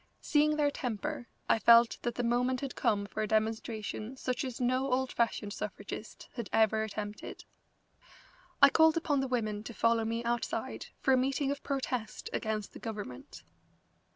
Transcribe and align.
Seeing 0.19 0.55
their 0.55 0.71
temper, 0.71 1.27
I 1.47 1.59
felt 1.59 1.99
that 2.01 2.15
the 2.15 2.23
moment 2.23 2.61
had 2.61 2.75
come 2.75 3.05
for 3.05 3.21
a 3.21 3.27
demonstration 3.27 4.17
such 4.17 4.43
as 4.43 4.59
no 4.59 4.91
old 4.91 5.11
fashioned 5.11 5.53
suffragist 5.53 6.27
had 6.33 6.49
ever 6.51 6.81
attempted. 6.81 7.45
I 8.63 8.69
called 8.71 8.97
upon 8.97 9.19
the 9.19 9.27
women 9.27 9.61
to 9.63 9.75
follow 9.75 10.03
me 10.03 10.23
outside 10.23 10.87
for 11.01 11.13
a 11.13 11.17
meeting 11.17 11.51
of 11.51 11.61
protest 11.61 12.31
against 12.33 12.73
the 12.73 12.79
government. 12.79 13.43